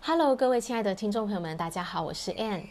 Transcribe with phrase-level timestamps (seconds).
[0.00, 2.62] Hello，各位亲爱的听众朋友们，大家好，我是 Ann。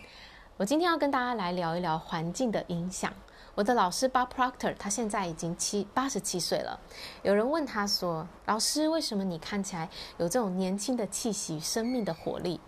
[0.56, 3.14] 我今天要跟大家来聊一聊环境的影响。
[3.53, 6.79] 我的老师 Bob Proctor，他现在已经七八十七岁了。
[7.21, 12.60] 有人问他说：“老师，为什么你看起来有这种年轻的气息、生命的活力？”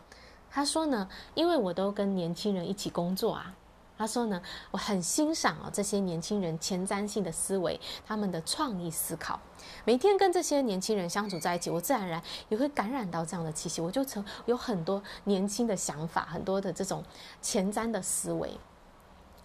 [0.51, 3.55] 他说呢：“因为我都跟年轻人一起工作啊。”
[3.99, 4.41] 他说呢
[4.71, 7.77] ：“我很欣赏啊这些年轻人前瞻性的思维，
[8.07, 9.37] 他们的创意思考。”
[9.83, 13.81] 每天跟这些年轻人相处在一起，我自然而然也会感染到这样的气息。
[13.81, 17.03] 我就成有很多年轻的想法，很多的这种
[17.41, 18.57] 前瞻的思维。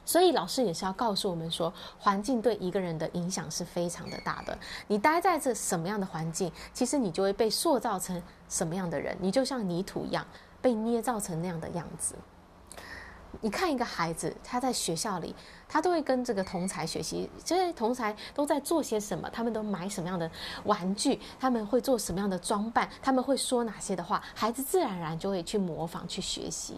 [0.06, 4.56] 所以老师也是要告诉我们说，环境对一个人的影响是非常的大的。
[4.86, 9.16] 你待在这什么样的环境，其实你就会被塑造成什么样的人。
[9.18, 10.24] 你就像泥土一样，
[10.62, 12.14] 被捏造成那样的样子。
[13.40, 15.34] 你看一个孩子，他在学校里，
[15.68, 20.30] 他都会跟这个同才学习，这些同才都在做些什么，他们都买什么样的
[20.64, 26.76] 玩具，他们会做什么样的装扮，他们会说哪些的话，孩子自然而然就会去模仿去学习。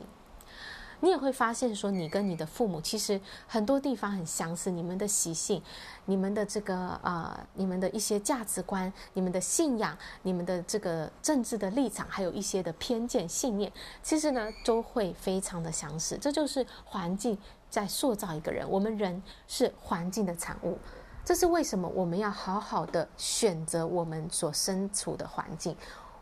[1.00, 5.62] 你也会发现，说你跟你的父母其实很多地方很相似，你们的习性、
[6.04, 13.70] 你们的这个啊、呃，你们的一些价值观、你们的信仰、你们的这个政治的立场，还有一些的偏见信念，
[14.02, 16.16] 其实呢都会非常的相似。
[16.18, 17.36] 这就是环境
[17.68, 20.78] 在塑造一个人，我们人是环境的产物。
[21.24, 25.76] 这是为什么我们要好好的选择我们所身处的环境。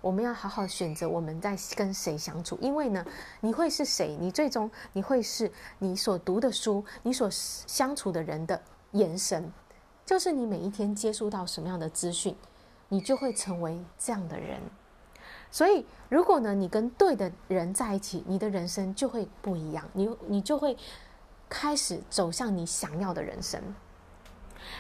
[0.05, 3.03] 我们要好好选择我们在跟谁相处，因为呢，
[3.41, 8.61] 你会是谁，你最终你会是你所读的书，你所相处的人的
[8.93, 9.51] 延伸，
[10.05, 12.37] 就是你每一天接触到什么样的资讯，
[12.91, 14.61] 你就会成为这样的人。
[15.51, 20.77] 所以，如果呢，你跟对的人在一起，你的人生就会不一样，你你就会
[21.49, 23.59] 开始走向你想要的人生。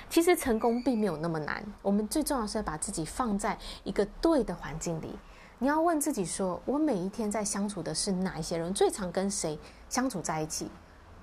[0.08, 5.18] 其实成功并没有那么难，我们最重要是要把自己放在一个对的环境里。
[5.58, 8.74] 你要问自己说：我每一天在相处的是哪一些人？
[8.74, 10.70] 最常跟谁相处在一起？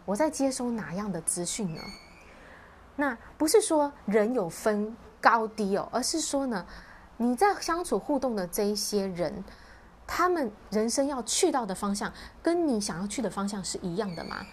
[0.05, 1.81] 我在接收哪样的资讯呢？
[2.95, 6.65] 那不是说人有分高低哦，而是说呢，
[7.17, 9.43] 你在相处互动的这一些人，
[10.08, 12.11] 他们人生要去到的方向，
[12.42, 14.45] 跟你想要去的方向是一样的吗？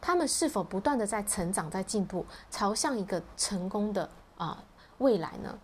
[0.00, 4.62] 他们是否不断的在成长、在进步，朝向一个成功的啊、
[4.98, 5.58] 未来呢？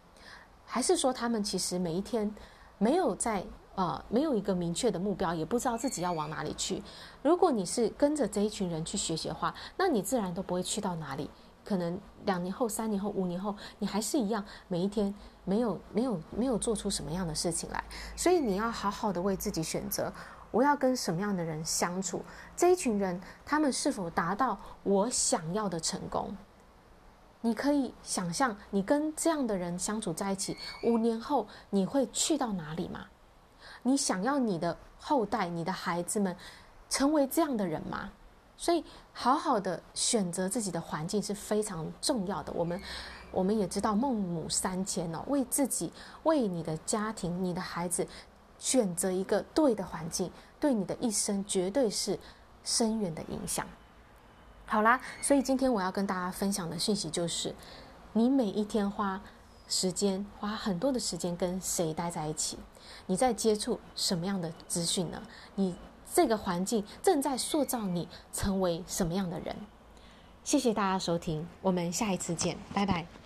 [0.66, 2.34] 还是说他们其实每一天
[2.78, 3.44] 没有在
[3.76, 6.80] 啊、没有一个明确的目标，也不知道自己要往哪里去？
[7.22, 11.28] 如果你是跟着这一群人去学习的话，那你自然都不会去到哪里。
[11.64, 15.12] 可能两年后、三年后、五年后，你还是一样，每一天
[15.44, 17.82] 没有没有没有做出什么样的事情来。
[18.14, 20.12] 所以你要好好的为自己选择。
[20.50, 22.22] 我要跟什么样的人相处？
[22.56, 26.36] 这一群人，他们是否达到我想要的成功？
[27.40, 33.06] 你可以想象，你跟这样的人相处在一起，五年后你会去到哪里吗？
[33.82, 36.36] 你想要你的后代、你的孩子们
[36.88, 38.12] 成为这样的人吗？
[38.64, 38.82] 所以，
[39.12, 42.50] 好好的选择自己的环境是非常重要的。
[42.54, 42.80] 我们，
[43.30, 45.92] 我们也知道孟母三迁哦，为自己、
[46.22, 48.06] 为你的家庭、你的孩子。
[48.56, 52.18] 选择一个对的环境，对你的一生绝对是
[52.62, 53.66] 深远的影响。
[54.64, 57.54] 好啦，所以今天我要跟大家分享的讯息就是：
[58.14, 59.20] 你每一天花
[59.68, 62.58] 时间，花很多的时间跟谁待在一起？
[63.04, 65.20] 你在接触什么样的资讯呢？
[65.56, 65.74] 你
[66.12, 69.56] 这个环境正在塑造你成为什么样的人？
[70.42, 73.23] 谢谢大家收听，我们下一次见，拜拜。